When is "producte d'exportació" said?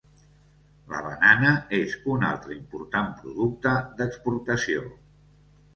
3.21-4.89